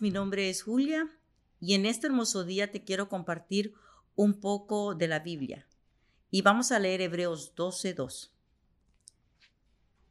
[0.00, 1.10] mi nombre es Julia
[1.60, 3.74] y en este hermoso día te quiero compartir
[4.14, 5.66] un poco de la Biblia.
[6.30, 8.30] Y vamos a leer Hebreos 12:2.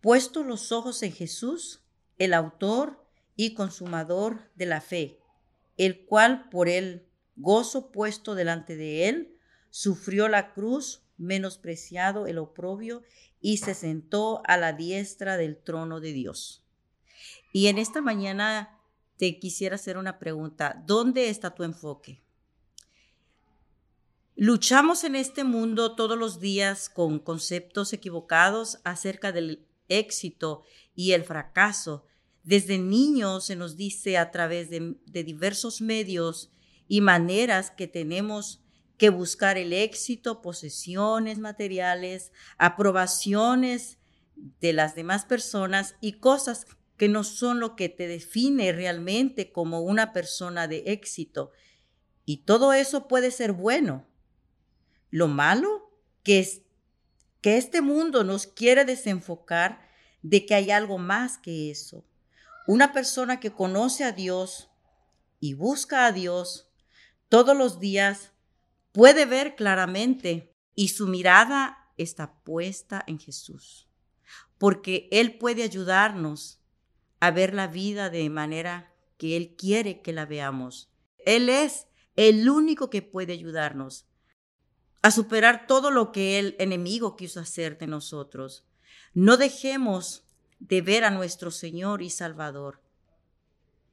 [0.01, 1.81] Puesto los ojos en Jesús,
[2.17, 3.03] el autor
[3.35, 5.19] y consumador de la fe,
[5.77, 7.05] el cual por el
[7.35, 9.37] gozo puesto delante de él,
[9.71, 13.03] sufrió la cruz, menospreciado el oprobio,
[13.41, 16.63] y se sentó a la diestra del trono de Dios.
[17.51, 18.79] Y en esta mañana
[19.17, 20.81] te quisiera hacer una pregunta.
[20.85, 22.21] ¿Dónde está tu enfoque?
[24.35, 31.23] Luchamos en este mundo todos los días con conceptos equivocados acerca del éxito y el
[31.23, 32.05] fracaso.
[32.43, 36.51] Desde niños se nos dice a través de, de diversos medios
[36.87, 38.61] y maneras que tenemos
[38.97, 43.99] que buscar el éxito, posesiones materiales, aprobaciones
[44.35, 49.81] de las demás personas y cosas que no son lo que te define realmente como
[49.81, 51.51] una persona de éxito.
[52.25, 54.05] Y todo eso puede ser bueno.
[55.09, 55.91] Lo malo
[56.23, 56.61] que es
[57.41, 59.87] que este mundo nos quiere desenfocar
[60.23, 62.03] de que hay algo más que eso.
[62.65, 64.71] Una persona que conoce a Dios
[65.39, 66.71] y busca a Dios
[67.29, 68.31] todos los días
[68.91, 73.87] puede ver claramente y su mirada está puesta en Jesús,
[74.57, 76.64] porque Él puede ayudarnos
[77.25, 80.91] a ver la vida de manera que Él quiere que la veamos.
[81.25, 84.05] Él es el único que puede ayudarnos
[85.01, 88.63] a superar todo lo que el enemigo quiso hacer de nosotros.
[89.15, 90.23] No dejemos
[90.59, 92.81] de ver a nuestro Señor y Salvador.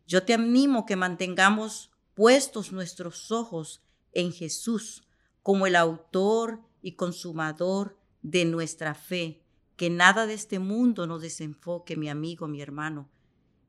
[0.06, 5.04] Yo te animo que mantengamos puestos nuestros ojos en Jesús
[5.42, 9.42] como el autor y consumador de nuestra fe.
[9.76, 13.08] Que nada de este mundo nos desenfoque, mi amigo, mi hermano.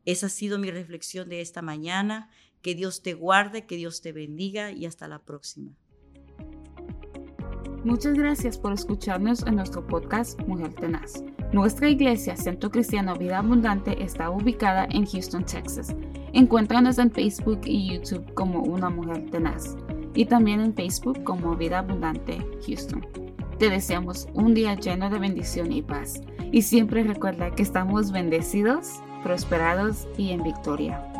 [0.05, 2.29] Esa ha sido mi reflexión de esta mañana.
[2.61, 5.71] Que Dios te guarde, que Dios te bendiga y hasta la próxima.
[7.83, 11.21] Muchas gracias por escucharnos en nuestro podcast Mujer Tenaz.
[11.51, 15.93] Nuestra iglesia, Centro Cristiano Vida Abundante, está ubicada en Houston, Texas.
[16.31, 19.75] Encuéntranos en Facebook y YouTube como Una Mujer Tenaz
[20.15, 23.05] y también en Facebook como Vida Abundante Houston.
[23.59, 26.21] Te deseamos un día lleno de bendición y paz.
[26.51, 31.12] Y siempre recuerda que estamos bendecidos, prosperados y en victoria.